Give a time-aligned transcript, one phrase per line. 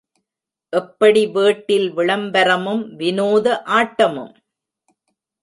[0.73, 3.45] எப்படி வேட்டில் விளம்பரமும் வினோத
[3.77, 4.33] ஆட்டமும்?